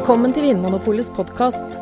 [0.00, 1.74] Velkommen til Vinmonopolets podkast.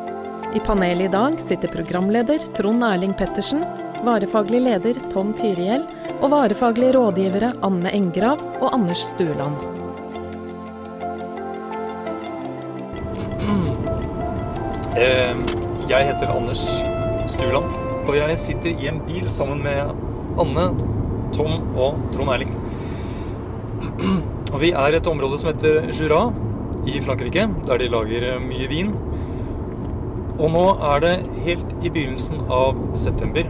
[0.51, 3.61] I panelet i dag sitter programleder Trond Erling Pettersen,
[4.03, 5.85] varefaglig leder Tom Tyriell
[6.17, 9.55] og varefaglige rådgivere Anne Engrav og Anders Stueland.
[14.99, 15.39] Eh,
[15.87, 16.65] Jeg heter Anders
[17.31, 17.71] Stueland,
[18.03, 19.95] og jeg sitter i en bil sammen med
[20.43, 20.67] Anne,
[21.39, 22.51] Tom og Trond Erling.
[24.49, 26.33] Og vi er et område som heter Jura
[26.89, 28.93] i Frankrike, der de lager mye vin.
[30.39, 31.15] Og nå er det
[31.47, 33.49] helt i begynnelsen av september,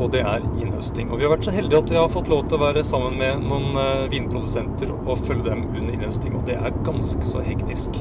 [0.00, 1.08] og det er innhøsting.
[1.08, 3.16] Og vi har vært så heldige at vi har fått lov til å være sammen
[3.20, 7.96] med noen eh, vinprodusenter og følge dem under innhøsting, og det er ganske så hektisk.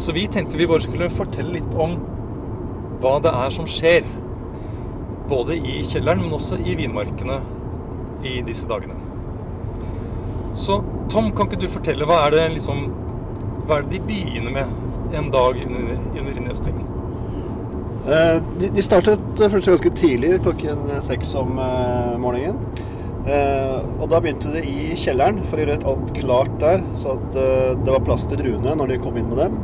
[0.00, 1.98] Så vi tenkte vi bare skulle fortelle litt om
[3.00, 4.08] hva det er som skjer.
[5.30, 7.38] Både i kjelleren, men også i vinmarkene
[8.26, 8.96] i disse dagene.
[10.60, 10.80] Så
[11.12, 12.88] Tom, kan ikke du fortelle, hva er det liksom
[13.70, 16.78] Hva er det de begynner med en dag under, under innhøsting?
[18.10, 22.58] Eh, De, de startet eh, først ganske tidlig, klokken seks om eh, morgenen.
[23.30, 27.38] Eh, og da begynte de i kjelleren for å gjøre alt klart der, så at
[27.38, 29.56] eh, det var plass til druene når de kom inn med dem.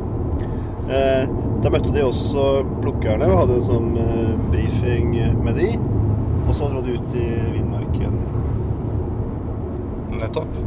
[0.87, 1.27] Eh,
[1.65, 2.47] da møtte de også
[2.79, 5.73] plukkerne og hadde en sånn eh, brifing med de.
[6.47, 7.27] Og så dro de ut i
[7.57, 8.15] vinmarken.
[10.15, 10.61] Nettopp.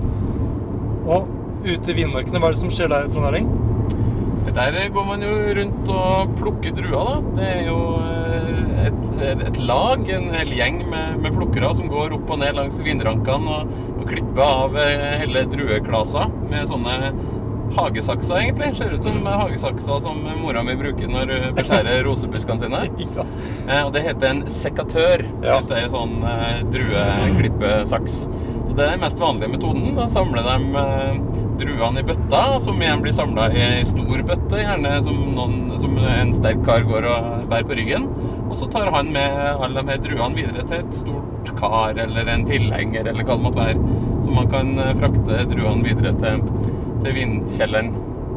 [1.09, 3.51] Og ute i vinmarkene, hva er det som skjer der, Trond Erling?
[4.51, 7.35] Der går man jo rundt og plukker druer, da.
[7.37, 9.11] Det er jo eh, et,
[9.51, 13.59] et lag, en hel gjeng med, med plukkere som går opp og ned langs vinrankene
[13.61, 16.97] og, og klipper av eh, hele drueklaser med sånne
[17.77, 18.73] hagesakser, egentlig.
[18.81, 22.81] Ser ut som hagesakser som mora mi bruker når hun beskjærer rosebuskene sine.
[23.21, 23.27] Ja.
[23.69, 25.23] Eh, Og det heter en sekatør.
[25.45, 25.61] Det Ja.
[25.61, 28.25] heter en sånn eh, drueklippesaks.
[28.71, 29.97] Så det er den mest vanlige metoden.
[29.97, 31.17] Da samler de eh,
[31.59, 35.97] druene i bøtta, som igjen blir samla i ei stor bøtte, gjerne som, noen, som
[35.99, 38.07] en sterk kar går og bærer på ryggen.
[38.45, 42.31] Og så tar han med alle de her druene videre til et stort kar eller
[42.31, 46.47] en tilhenger eller hva det måtte være, så man kan eh, frakte druene videre til,
[47.03, 47.93] til vinkjelleren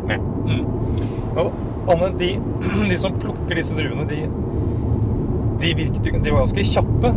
[0.10, 0.28] med.
[0.50, 0.66] Mm.
[1.44, 2.34] Og Anne, de,
[2.90, 4.26] de som plukker disse druene, de,
[5.62, 7.14] de virket jo De var ganske kjappe.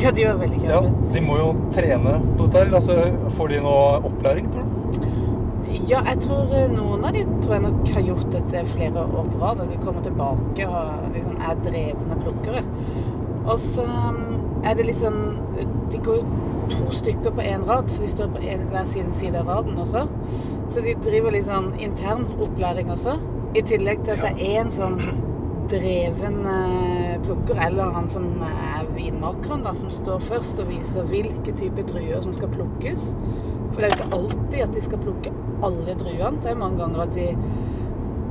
[0.00, 0.80] Ja, de var veldig Ja,
[1.12, 2.74] de må jo trene på dette her.
[2.78, 4.80] Altså, får de noe opplæring, tror du?
[5.90, 9.28] Ja, jeg tror eh, noen av de tror jeg nok har gjort dette flere år
[9.30, 9.62] på rad.
[9.70, 12.62] De kommer tilbake og liksom er drevne plukkere.
[13.44, 15.20] Og så mm, er det litt sånn
[15.90, 16.40] De går jo
[16.70, 19.78] to stykker på én rad, så de står på en, hver sin side av raden
[19.82, 20.04] også.
[20.70, 23.16] Så de driver litt sånn intern opplæring også.
[23.58, 25.00] I tillegg til at det er en sånn
[25.70, 26.40] dreven
[27.24, 32.22] plukker, eller han som er vinmakeren, da, som står først og viser hvilke typer druer
[32.24, 33.10] som skal plukkes.
[33.70, 35.34] For det er jo ikke alltid at de skal plukke
[35.66, 36.40] alle druene.
[36.42, 37.28] Det er mange ganger at de,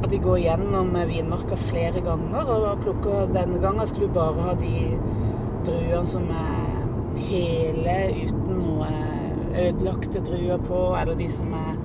[0.04, 4.58] at de går gjennom vinmarka flere ganger og plukker Denne gangen skulle du bare ha
[4.60, 4.76] de
[5.68, 6.68] druene som er
[7.20, 8.92] hele uten noe
[9.60, 11.80] ødelagte druer på, eller de som er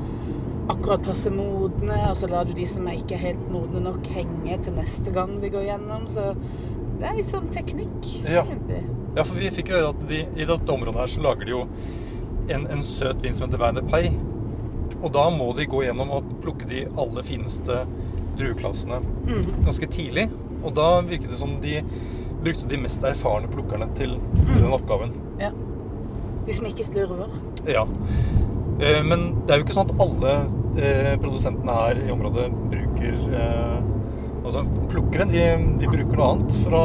[0.73, 4.59] akkurat passe modne, og så lar du de som er ikke helt modne nok, henge
[4.65, 6.07] til neste gang de går gjennom.
[6.13, 6.33] Så
[7.01, 8.09] det er litt sånn teknikk.
[8.23, 8.45] Ja.
[9.15, 11.55] Ja, for vi fikk jo høre at de, i dette området her så lager de
[11.55, 11.61] jo
[12.51, 14.15] en, en søt vin som heter de
[15.01, 17.85] Og da må de gå gjennom og plukke de aller fineste
[18.39, 19.45] drueklassene mm.
[19.67, 20.29] ganske tidlig.
[20.65, 21.79] Og da virket det som de
[22.45, 24.19] brukte de mest erfarne plukkerne til,
[24.51, 25.15] til den oppgaven.
[25.41, 25.53] Ja.
[26.45, 27.31] De som ikke slurver.
[27.69, 27.87] Ja.
[28.81, 30.33] Eh, Men det er jo ikke sånn at alle
[30.83, 33.77] eh, produsentene her i området bruker eh,
[34.45, 34.61] Altså,
[34.93, 35.43] plukkere de,
[35.81, 36.81] de bruker noe annet for å,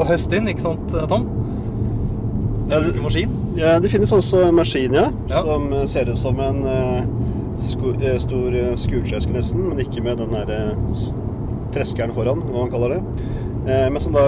[0.00, 1.28] å høste inn, ikke sant, Tom?
[2.66, 3.36] De Ja, bruker maskin.
[3.54, 5.44] Ja, det finnes også maskin, ja, Ja.
[5.46, 6.58] som ser ut som en
[7.62, 10.74] sko, stor skurtreske nesten, men ikke med den der
[11.76, 13.30] treskeren foran, hva man kaller det.
[13.94, 14.26] Men som da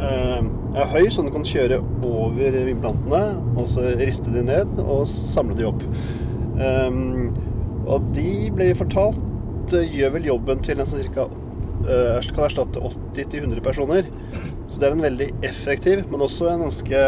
[0.00, 3.22] er høy, så den kan kjøre over vindplantene,
[3.52, 5.84] og så riste de ned og samle de opp.
[6.58, 7.30] Um,
[7.88, 12.82] og de ble fortalt eh, gjør vel jobben til en som cirka uh, kan erstatte
[13.14, 14.10] 80-100 personer.
[14.68, 17.04] Så det er en veldig effektiv, men også en ganske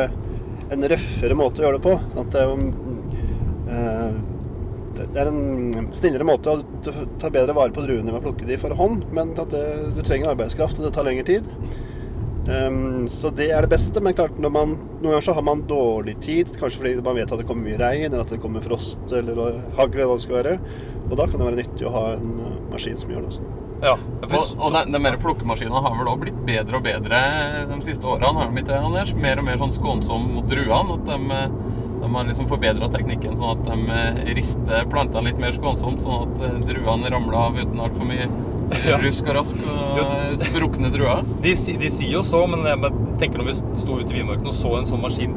[0.70, 1.94] en røffere måte å gjøre det på.
[2.22, 2.50] At det, er
[3.74, 4.18] eh,
[5.00, 8.58] det er en snillere måte å ta bedre vare på druene ved å plukke de
[8.60, 9.64] for hånd, men at det,
[9.96, 11.48] du trenger arbeidskraft, og det tar lengre tid.
[12.48, 14.70] Um, så det er det beste, men klart når man,
[15.02, 17.80] noen ganger så har man dårlig tid, kanskje fordi man vet at det kommer mye
[17.80, 20.54] regn, eller at det kommer frost eller hagl, eller hva det skal være.
[21.10, 23.50] Og da kan det være nyttig å ha en eh, maskin som gjør det også.
[23.80, 23.94] Ja.
[23.96, 27.20] Og, og de, de plukkemaskinene har vel òg blitt bedre og bedre
[27.70, 29.12] de siste årene, har de ikke Anders?
[29.16, 30.96] Mer og mer sånn skånsom mot druene.
[30.96, 31.40] At de,
[32.00, 36.64] de har liksom forbedra teknikken sånn at de rister plantene litt mer skånsomt, sånn at
[36.68, 38.28] druene ramler av uten altfor mye.
[39.04, 41.24] Rusk og rask og sprukne druer.
[41.44, 44.56] De, de sier jo så, men jeg tenker når vi sto ute i Vinmarken og
[44.56, 45.34] så en sånn maskin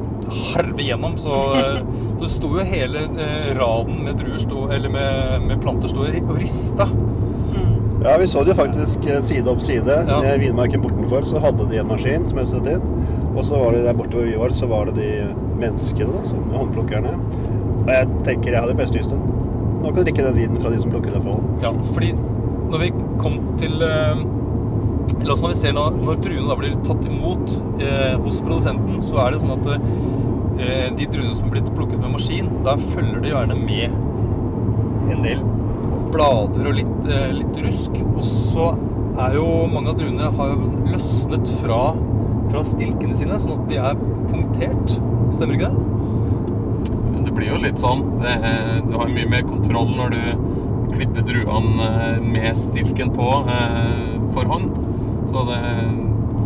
[0.54, 1.80] harve gjennom, så, eh,
[2.22, 6.38] så sto jo hele eh, raden med druer sto, eller med, med planter sto og
[6.40, 6.88] rista.
[8.04, 10.00] Ja, vi så det jo faktisk eh, side opp side.
[10.10, 10.20] Ja.
[10.28, 12.90] I Vinmarken bortenfor så hadde de en maskin som høstet inn.
[13.34, 15.12] Og så var det der borte hvor vi var, så var det de
[15.62, 17.16] menneskene, da, som håndplukkerne.
[17.84, 19.20] Og jeg tenker jeg hadde best lyst til
[19.84, 21.64] Nå kan du drikke den vinen fra de som plukket det for hånd.
[21.64, 22.14] Ja, fordi
[22.74, 22.92] når vi
[23.22, 24.24] kom til eh,
[25.20, 27.54] Eller også når vi ser når, når druene da blir tatt imot
[27.84, 32.02] eh, hos produsenten, så er det sånn at eh, de druene som er blitt plukket
[32.02, 34.00] med maskin, da følger det gjerne med
[35.14, 35.44] en del
[36.14, 37.96] blader og litt, eh, litt rusk.
[38.14, 38.72] Og så
[39.28, 41.82] er jo mange av druene har jo løsnet fra,
[42.52, 44.00] fra stilkene sine, sånn at de er
[44.32, 44.96] punktert.
[45.36, 45.90] Stemmer ikke det?
[47.28, 48.02] Det blir jo litt sånn.
[48.22, 50.24] Det, er- du har mye mer kontroll når du
[50.96, 54.72] klipper druene eh, med stilken på eh, for hånd.
[55.34, 55.60] Så det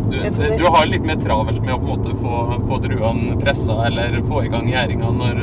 [0.08, 2.36] du, det- du har litt mer travelt med å på en måte få,
[2.68, 5.42] få druene pressa eller få i gang gjæringa når,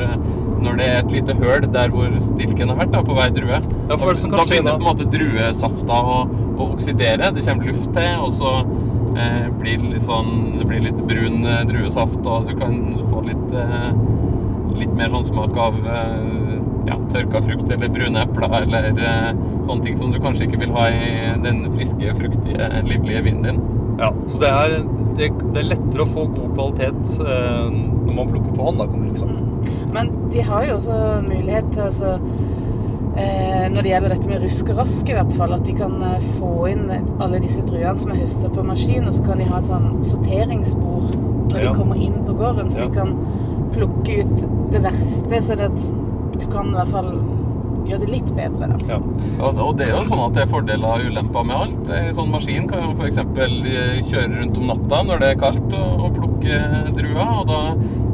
[0.64, 3.60] når det er et lite høl der hvor stilken har vært da, på hver drue.
[3.60, 6.18] Ja, for det da begynner da- på en måte druesafta å,
[6.56, 7.30] å oksidere.
[7.36, 8.52] Det kommer luft til, og så
[9.14, 12.74] eh, blir det litt sånn, det blir litt brun eh, druesaft, og du kan
[13.12, 13.90] få litt eh,
[14.82, 16.56] litt mer sånn smak av eh,
[16.86, 19.30] ja, tørka frukt eller brune epler eller eh,
[19.66, 21.08] sånne ting som du kanskje ikke vil ha i
[21.42, 23.62] den friske, fruktige, livlige vinen din.
[23.98, 24.74] Ja, så det er,
[25.16, 28.86] det, det er lettere å få god kvalitet eh, når man plukker på hånd, da,
[28.90, 29.32] kan du liksom.
[29.96, 32.10] Men de har jo også mulighet til altså,
[33.16, 35.96] eh, Når det gjelder dette med rusk og rask, i hvert fall, at de kan
[36.06, 36.84] eh, få inn
[37.24, 39.88] alle disse druene som er høsta på maskin, og så kan de ha et sånn
[40.12, 41.16] sorteringsbord
[41.46, 41.70] når Ja.
[41.70, 42.88] de kommer inn på gården, så Ja.
[42.88, 43.16] de kan
[43.72, 45.88] plukke ut det verste, så det at
[46.40, 47.10] du kan i hvert fall
[47.86, 48.68] gjøre det litt bedre.
[48.72, 48.78] Da.
[48.90, 48.98] Ja.
[48.98, 51.90] Og, og det er jo sånn at det er fordeler og ulemper med alt.
[51.98, 53.20] En sånn maskin kan jo f.eks.
[54.10, 56.60] kjøre rundt om natta når det er kaldt og, og plukke
[56.96, 57.60] druer, og da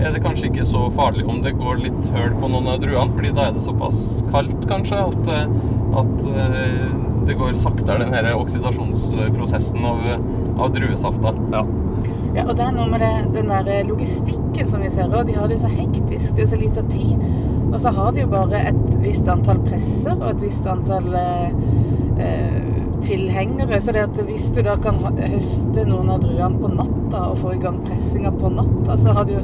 [0.02, 3.14] er det kanskje ikke så farlig om det går litt høl på noen av druene,
[3.14, 4.02] fordi da er det såpass
[4.32, 5.56] kaldt kanskje at, eh,
[6.02, 6.84] at eh,
[7.28, 10.04] det går saktere den her oksidasjonsprosessen av,
[10.58, 11.36] av druesafta.
[11.54, 11.64] ja.
[12.32, 15.26] Ja, og det er noe med det, den der logistikken som vi ser, òg.
[15.28, 17.20] de har det jo så hektisk, det er så lite tid.
[17.72, 21.54] Og så har de jo bare et visst antall presser og et visst antall eh,
[22.20, 22.72] eh,
[23.02, 23.80] tilhengere.
[23.80, 27.56] Så det at hvis du da kan høste noen av druene på natta og få
[27.56, 29.38] i gang pressinga på natta, så har du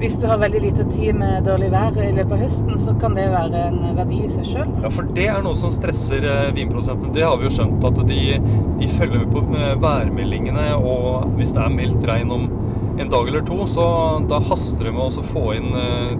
[0.00, 3.12] Hvis du har veldig lite tid med dårlig vær i løpet av høsten, så kan
[3.12, 4.70] det være en verdi i seg sjøl.
[4.80, 7.12] Ja, for det er noe som stresser eh, vinprodusentene.
[7.12, 8.38] Det har vi jo skjønt, at de,
[8.80, 12.48] de følger med på eh, værmeldingene, og hvis det er meldt regn om
[12.96, 13.84] en dag eller to, så
[14.32, 15.68] da haster det med å få inn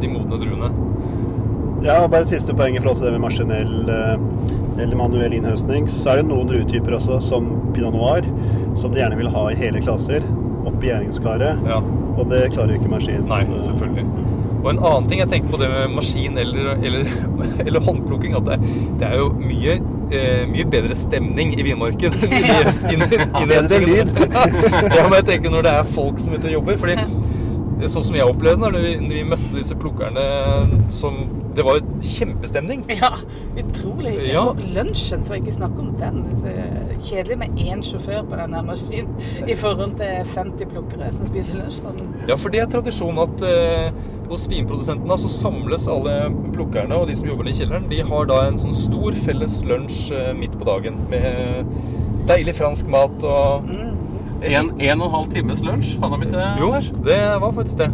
[0.05, 0.71] de modne druene.
[1.85, 4.17] Ja, bare siste poeng i forhold til det med maskinell eh,
[4.81, 5.89] eller manuell innhøstning.
[5.93, 8.27] Så er det noen druetyper også, som pinot noir,
[8.79, 10.25] som de gjerne vil ha i hele klasser,
[10.69, 11.63] opp i gjæringskaret.
[11.69, 11.81] Ja.
[12.21, 13.25] Og det klarer jo ikke maskin.
[13.31, 14.07] Nei, så- selvfølgelig.
[14.61, 17.07] Og en annen ting jeg tenker på det med maskin eller, eller,
[17.67, 18.59] eller håndplukking, at det,
[19.01, 19.79] det er jo mye,
[20.13, 22.13] eh, mye bedre stemning i vinmarken.
[22.29, 23.09] innhøstningen.
[23.89, 24.13] lyd.
[24.99, 26.77] ja, men jeg tenker når det er folk som er ute og jobber.
[26.77, 26.99] fordi
[27.89, 30.21] Sånn som jeg opplevde når vi, når vi møtte disse plukkerne
[30.93, 31.15] som
[31.61, 32.87] Det var jo kjempestemning.
[32.89, 33.11] Ja,
[33.61, 34.15] utrolig.
[34.31, 34.47] Ja.
[34.49, 36.23] Og lunsjen, så ikke snakk om den.
[37.05, 41.85] Kjedelig med én sjåfør på denne maskinen i forhold til 50 plukkere som spiser lunsj.
[42.31, 43.93] Ja, for det er tradisjon at eh,
[44.31, 46.17] hos vinprodusentene så samles alle
[46.55, 47.91] plukkerne og de som jobber i kjelleren.
[47.93, 51.69] De har da en sånn stor felles lunsj eh, midt på dagen med
[52.31, 53.87] deilig fransk mat og Mm.
[54.41, 56.47] En, en og en halv times lunsj, hadde har mitt, det?
[56.63, 56.71] Jo,
[57.05, 57.91] det var faktisk det.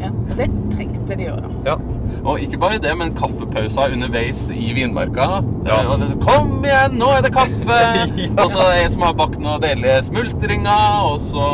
[0.00, 1.50] Ja, og det trengte de jo, da.
[1.70, 1.76] Ja.
[2.24, 5.26] Og ikke bare det, men kaffepausa underveis i vinmarka.
[5.66, 5.78] Ja.
[6.00, 7.80] Det, Kom igjen, nå er det kaffe!
[8.24, 8.44] Ja.
[8.44, 11.48] Og så er det en som har bakt noen deilige smultringer, og så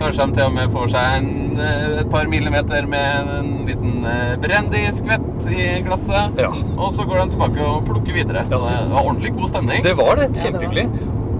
[0.00, 1.28] kanskje de til og med får seg en,
[1.60, 6.40] eh, et par millimeter med en liten eh, brandy-skvett i glasset.
[6.42, 6.50] Ja.
[6.76, 8.44] Og så går de tilbake og plukker videre.
[8.50, 8.80] Så Ja.
[8.82, 9.82] det var ordentlig god stemning.
[9.86, 10.30] Det var det.
[10.42, 10.88] Kjempehyggelig.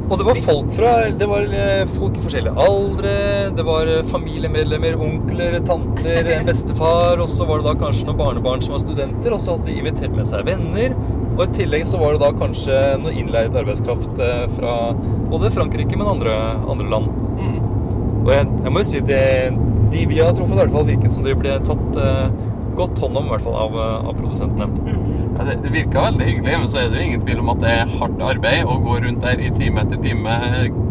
[0.07, 3.13] Og det var folk fra Det var eh, folk i forskjellige aldre.
[3.57, 7.23] Det var eh, familiemedlemmer, onkler, tanter, bestefar.
[7.23, 9.79] Og så var det da kanskje noen barnebarn som var studenter, og så hadde de
[9.81, 10.95] invitert med seg venner.
[11.37, 14.77] Og i tillegg så var det da kanskje noe innleid arbeidskraft eh, fra
[15.33, 16.37] både Frankrike, men andre,
[16.71, 17.11] andre land.
[17.41, 17.59] Mm.
[18.23, 19.25] Og jeg, jeg må jo si det
[19.93, 21.99] De vi har truffet, i hvert fall virket som de ble tatt
[22.77, 24.69] godt hånd om, i hvert fall av, eh, av produsentene.
[25.37, 27.61] Ja, det, det virka veldig hyggelig, men så er det jo ingen tvil om at
[27.65, 30.37] det er hardt arbeid å gå rundt der i time etter time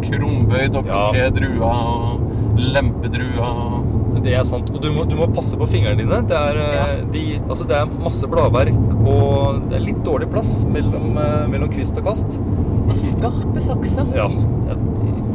[0.05, 1.29] krumbøyd og plukke Ja.
[1.33, 3.41] druer og lempe druer.
[3.45, 3.81] og-
[4.25, 4.69] Det er sant.
[4.73, 6.21] Og du må, du må passe på fingrene dine.
[6.25, 7.05] Det er, eh, Ja.
[7.11, 8.73] de, altså det er masse bladverk,
[9.05, 12.39] og det er litt dårlig plass mellom, eh, mellom kvist og kast.
[12.87, 14.05] Og skarpe sakser.
[14.15, 14.27] Ja.
[14.29, 14.75] ja.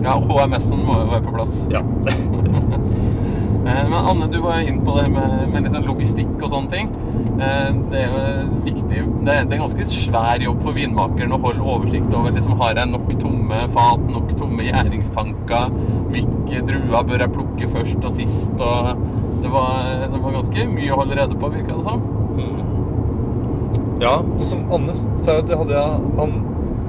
[0.02, 1.66] Ja, HMS-en må jo være på plass.
[1.70, 1.82] ja.
[3.66, 6.90] Eh, Men Anne, du var inne på det med, med sånn logistikk og sånne ting.
[7.40, 9.02] Eh, Det er jo viktig.
[9.24, 12.88] Det er, en ganske svær jobb for vinmakeren å holde oversikt over liksom, har jeg
[12.92, 15.74] nok tomme fat, nok tomme gjæringstanker,
[16.14, 18.50] hvilke druer bør jeg plukke først og sist.
[18.58, 19.06] og
[19.40, 22.02] det var, det var ganske mye å holde rede på, virka det som.
[24.00, 25.80] Ja, og som Anne sa det hadde
[26.16, 26.38] han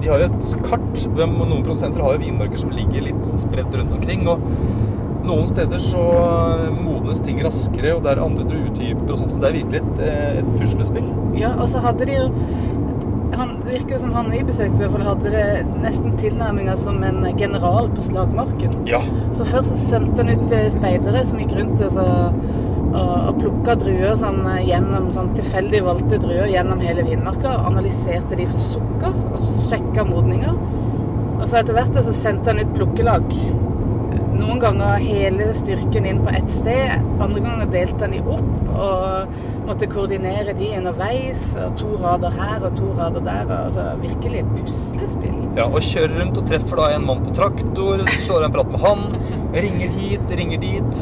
[0.02, 0.96] De har et kart.
[1.14, 4.28] Hvem- Noen produsenter har jo vinmarker som ligger litt spredt rundt omkring.
[4.28, 4.40] og
[5.26, 6.04] noen steder så
[6.76, 9.34] modnes ting raskere, og det er andre druetyper og sånt.
[9.34, 11.10] Så det er virkelig et, eh, et puslespill.
[11.38, 12.30] Ja, og så hadde de jo
[13.38, 15.46] han, virker som han vi besøkte, i hvert fall hadde det
[15.82, 18.76] nesten tilnærminga som en general på slagmarken.
[18.90, 19.00] Ja.
[19.34, 22.06] Så først så sendte han ut eh, speidere som gikk rundt og, så,
[22.92, 27.56] og, og plukka druer sånn, eh, gjennom sånn tilfeldig valgte druer gjennom hele vinmarka.
[27.72, 30.62] Analyserte de for sukker og sjekka modninger.
[31.42, 33.36] Og så etter hvert så sendte han ut plukkelag.
[34.32, 36.92] Noen ganger hele styrken inn på ett sted.
[37.22, 39.34] Andre ganger delte han de opp og
[39.68, 41.44] måtte koordinere de underveis.
[41.66, 43.52] Og to rader her og to rader der.
[43.58, 45.38] Altså virkelig et puslespill.
[45.60, 45.68] ja.
[45.68, 49.06] Og kjører rundt og treffer da en mann på traktor, slår en prat med han,
[49.54, 51.02] ringer hit, ringer dit.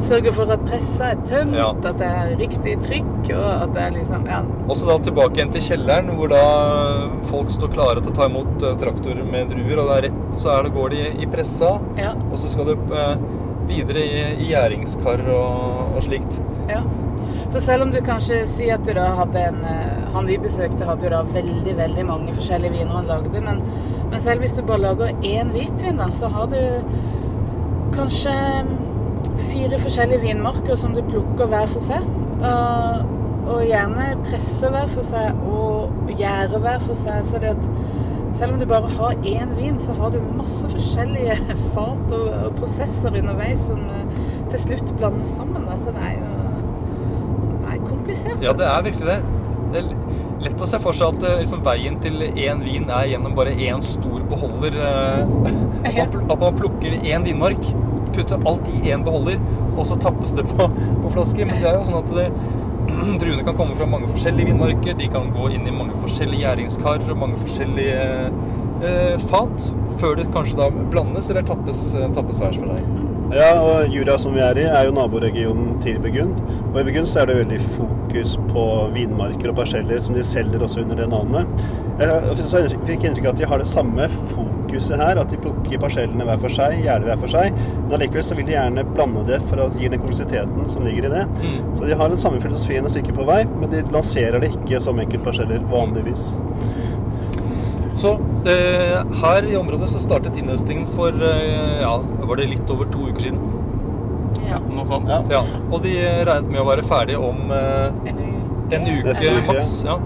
[0.00, 1.70] Sørger for at pressa er tømt, Ja.
[1.70, 4.42] at det er riktig trykk, og at det er liksom Ja.
[4.68, 8.58] Også da tilbake igjen til kjelleren, hvor da folk står klare til å ta imot
[8.58, 12.12] traktor traktorer med druer, og er rett, så det, går de i pressa, Ja.
[12.32, 12.90] og så skal du opp
[13.68, 16.40] videre i, i gjæringskar og, og slikt.
[16.68, 16.82] ja.
[17.52, 20.86] For selv om du kanskje sier at du da hadde en eh, Han vi besøkte,
[20.86, 23.60] hadde jo da veldig, veldig mange forskjellige viner han lagde, men,
[24.10, 26.58] men selv hvis du bare lager én hvitvin, da, så har du
[28.00, 28.34] kanskje
[29.50, 32.06] fire forskjellige vinmarker som du plukker hver for seg.
[32.40, 33.16] Og,
[33.50, 37.24] og gjerne presser hver for seg og gjærer hver for seg.
[37.28, 37.66] Så det at
[38.36, 41.36] selv om du bare har én vin, så har du masse forskjellige
[41.74, 45.66] fat og, og prosesser underveis som eh, til slutt blander sammen.
[45.66, 45.78] Da.
[45.82, 46.30] Så det er jo
[47.60, 48.42] det er komplisert.
[48.42, 49.20] Ja, det er virkelig det.
[49.70, 49.90] Det er
[50.40, 53.54] lett å se for seg at eh, liksom, veien til én vin er gjennom bare
[53.54, 54.78] én stor beholder.
[54.86, 57.62] eh, at man plukker én vinmark,
[58.14, 59.40] putter alt i én beholder,
[59.76, 60.70] og så tappes det på,
[61.02, 61.48] på flasker.
[61.48, 62.28] Men det er jo sånn at det,
[63.22, 64.96] druene kan komme fra mange forskjellige vinmarker.
[64.98, 68.08] De kan gå inn i mange forskjellige gjæringskar og mange forskjellige
[68.86, 69.70] eh, fat.
[70.00, 73.06] Før det kanskje da blandes eller tappes, eh, tappes hver for deg.
[73.30, 76.40] Ja, og Jura som vi er i, er jo naboregionen til Burgund.
[76.70, 80.84] Og i Burgund er det veldig fokus på vinmarker og parseller som de selger også
[80.84, 81.62] under det navnet.
[82.00, 82.36] Jeg
[82.86, 86.38] fikk inntrykk av at de har det samme fokuset her, at de plukker parsellene hver
[86.40, 87.58] for seg, gjerdet hver for seg.
[87.58, 91.08] Men allikevel så vil de gjerne blande det for å gi den kompleksiteten som ligger
[91.08, 91.24] i det.
[91.42, 91.58] Mm.
[91.74, 94.80] Så de har den samme filosofien et stykke på vei, men de lanserer det ikke
[94.84, 96.28] som enkeltparseller vanligvis.
[98.00, 98.14] Så
[98.48, 103.10] eh, her i området så startet innhøstingen for eh, ja, var det litt over to
[103.10, 103.59] uker siden.
[104.50, 104.58] Ja.
[104.70, 105.08] Noe sånt.
[105.10, 105.20] Ja.
[105.30, 105.94] Ja, og de
[106.26, 108.76] regnet med å være ferdig om eh, En uke.
[108.76, 109.74] en uke maks.
[109.86, 109.96] Ja.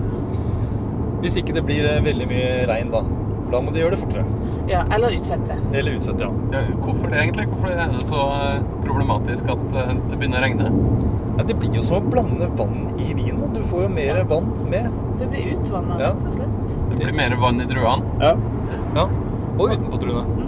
[1.24, 3.00] Hvis ikke det blir eh, veldig mye regn, da.
[3.44, 4.24] For da må de gjøre det fortere.
[4.68, 5.56] Ja, eller utsette.
[5.76, 6.30] Eller utsette, ja.
[6.54, 7.46] Ja, hvorfor det egentlig?
[7.52, 10.70] Hvorfor er det så eh, problematisk at eh, det begynner å regne?
[11.34, 11.42] ja.
[11.48, 13.48] Det blir jo som å blande vann i vinen.
[13.56, 14.86] Du får jo mer vann med.
[15.18, 16.12] Det blir utvanna, Ja.
[16.12, 16.60] rett og slett.
[16.92, 18.04] Det blir mer vann i druene.
[18.22, 18.34] Ja.
[18.94, 19.08] Ja.
[19.58, 20.43] Og utenpå druene.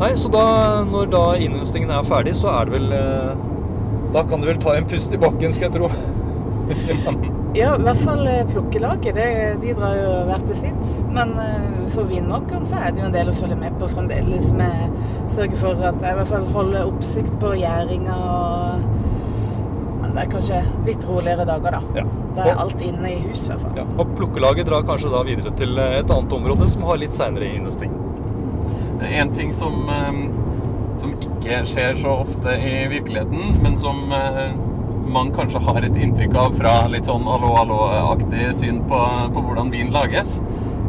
[0.00, 0.44] Nei, så da,
[0.88, 3.44] når da innhøstingen er ferdig, så er det vel eh,
[4.14, 5.92] Da kan du vel ta en pust i bakken, skal jeg tro.
[7.54, 9.18] Ja, i hvert fall eh, plukkelaget.
[9.62, 10.94] De drar jo hvert til sitt.
[11.14, 14.48] Men eh, for vinmakeren så er det jo en del å følge med på fremdeles.
[14.58, 14.96] Med
[15.30, 18.88] sørge for at jeg i hvert fall holder oppsikt på gjæringa og
[20.02, 22.00] Men det er kanskje litt roligere dager, da.
[22.02, 22.04] Ja.
[22.34, 23.78] Da er alt inne i hus, i hvert fall.
[23.78, 27.54] Ja, og plukkelaget drar kanskje da videre til et annet område som har litt seinere
[27.54, 27.94] innhøsting.
[29.02, 30.12] En ting som, eh,
[31.00, 34.54] som ikke skjer så ofte i virkeligheten, men som eh,
[35.14, 39.00] man kanskje har et inntrykk av fra litt sånn allo-allo-aktig syn på,
[39.34, 40.38] på hvordan vin lages.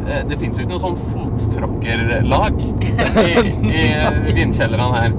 [0.06, 3.32] Eh, Det fins jo ikke noe sånn fottråkkerlag i,
[3.74, 3.84] i
[4.38, 5.16] vinkjellerne her.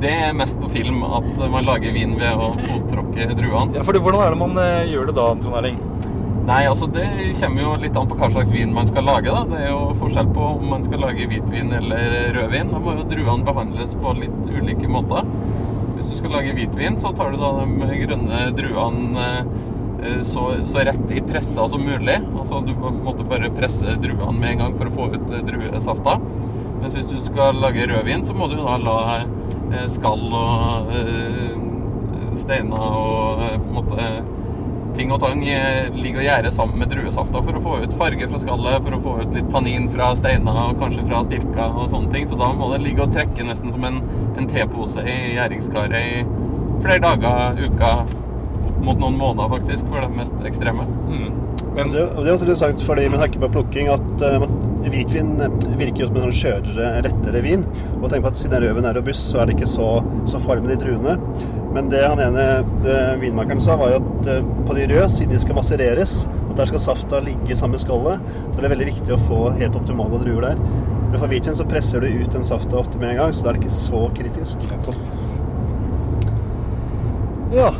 [0.00, 3.74] Det er mest på film at man lager vin ved å fottråkke druene.
[3.80, 4.58] Ja, for Hvordan er det man
[4.92, 5.80] gjør det da, Trond Erling?
[6.44, 7.06] Nei, altså det
[7.38, 9.32] kommer jo litt an på hva slags vin man skal lage.
[9.32, 9.46] da.
[9.48, 12.72] Det er jo forskjell på om man skal lage hvitvin eller rødvin.
[12.74, 15.24] Da må jo druene behandles på litt ulike måter.
[15.94, 19.30] Hvis du skal lage hvitvin, så tar du da de grønne druene
[20.04, 22.18] eh, så, så rett i pressa som mulig.
[22.34, 26.18] Altså Du måtte bare presse druene med en gang for å få ut eh, druesafta.
[26.82, 30.92] Mens hvis du skal lage rødvin, så må du da la eh, skall og
[32.36, 34.43] steiner og på en måte
[34.96, 38.28] ting og tang ligger ligge og gjære sammen med druesafta for å få ut farge
[38.30, 41.88] fra skallet, for å få ut litt tannin fra steiner og kanskje fra stilka og
[41.92, 42.28] sånne ting.
[42.30, 44.02] Så da må det ligge og trekke nesten som en,
[44.38, 46.26] en tepose i gjæringskaret i
[46.84, 48.04] flere dager, uker,
[48.68, 50.86] opp mot noen måneder faktisk, for det mest ekstreme.
[51.08, 51.32] Mm.
[51.74, 54.46] Men Men det, og det er også interessant fordi med tanke på plukking at uh,
[54.84, 55.34] hvitvin
[55.78, 57.64] virker jo som en sånn skjørere, lettere vin.
[58.00, 59.88] Og tenk på at siden røven er robust, så er det ikke så,
[60.30, 61.16] så farlig med de druene.
[61.74, 62.42] Men det han ene
[62.86, 66.12] eh, vinmakeren sa, var jo at eh, på de røde, siden de skal massereres,
[66.44, 69.40] at der skal safta ligge sammen med skallet, så er det veldig viktig å få
[69.58, 70.60] helt optimale druer der.
[71.08, 73.50] Men for hvitvin så presser du ut den safta ofte med en gang, så da
[73.50, 74.62] er det ikke så kritisk.
[77.54, 77.72] Ja.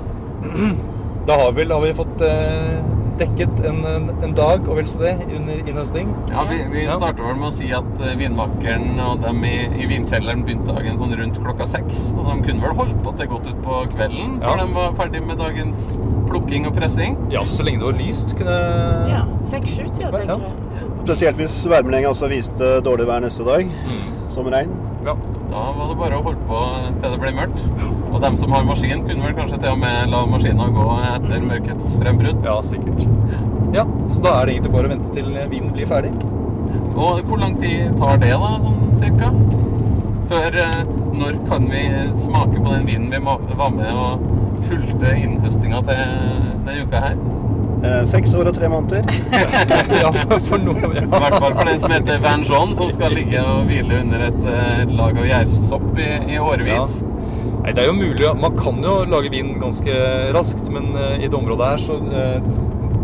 [1.24, 2.82] Da har, vel, har vi fått eh,
[3.20, 3.84] dekket en,
[4.24, 6.10] en, dag og vel så det under innhøsting.
[6.32, 6.96] Ja, vi, vi Ja.
[6.98, 10.98] starter vel med å si at eh, vinmakeren og dem i, i vinkjelleren begynte dagen
[10.98, 12.08] sånn rundt klokka seks.
[12.16, 14.64] Og de kunne vel holdt på til godt ut på kvelden før Ja.
[14.66, 15.94] de var ferdig med dagens
[16.28, 17.16] plukking og pressing.
[17.30, 18.58] Ja, så lenge det var lyst, kunne
[19.12, 20.63] Ja, Seks-sju-tida, tenker jeg.
[21.04, 24.28] Spesielt hvis værmeldinga også viste dårlig vær neste dag, Mm.
[24.32, 24.70] som regn.
[25.04, 25.12] Ja.
[25.50, 26.60] Da var det bare å holde på
[27.02, 27.60] til det ble mørkt.
[28.12, 31.40] Og dem som har maskin, kunne vel kanskje til og med la maskina gå etter
[31.44, 32.42] mørkets frembrudd.
[32.44, 33.04] ja, sikkert.
[33.74, 36.12] Ja, så da er det egentlig bare å vente til vinen blir ferdig.
[36.96, 39.30] Og hvor lang tid tar det, da, sånn cirka?
[40.30, 41.82] Før eh, når kan vi
[42.16, 43.18] smake på den vinen vi
[43.58, 44.20] var med og
[44.62, 45.96] fulgte innhøstinga til
[46.64, 47.16] denne uka her?
[47.84, 49.04] Eh, seks år og tre måneder.
[50.02, 53.12] ja, for, for noe I hvert fall for den som heter Van John, som skal
[53.16, 57.02] ligge og hvile under et, eh, et lag av gjærsopp i, i årevis.
[57.64, 58.30] Nei, det er jo mulig.
[58.40, 59.92] Man kan jo lage vin ganske
[60.36, 62.48] raskt, men uh, i det området her så uh,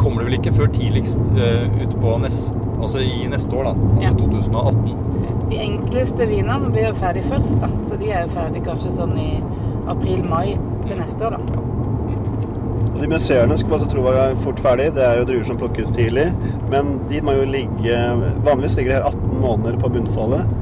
[0.01, 3.89] kommer det vel ikke før tidligst uh, utpå nest, altså i neste år, da.
[3.89, 4.13] Altså Ja.
[4.21, 5.47] 2018.
[5.51, 7.73] De enkleste vinene blir jo ferdig først, da.
[7.89, 9.31] Så de er jo ferdig kanskje sånn i
[9.89, 11.65] april-mai til neste år, da.
[11.65, 11.80] Og
[13.01, 14.91] de museene skulle man så tro var fort ferdig.
[14.97, 16.31] Det er jo druer som plukkes tidlig.
[16.73, 18.01] Men de må jo ligge
[18.47, 20.57] Vanligvis ligger de her 18 måneder på bunnfallet.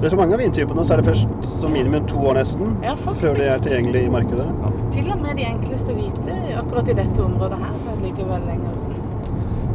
[0.00, 2.70] Så jeg tror mange av vintypene så er det først som minimum to år nesten
[2.80, 4.46] Ja, før de er tilgjengelig i markedet.
[4.94, 8.78] Til og med de enkleste hvite akkurat i dette området her ligger vel lenger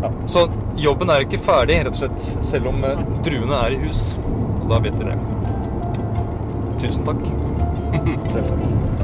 [0.01, 0.09] Ja.
[0.29, 4.01] Så jobben er ikke ferdig, rett og slett, selv om eh, druene er i hus.
[4.63, 5.19] Og da vet dere det.
[6.81, 9.03] Tusen takk.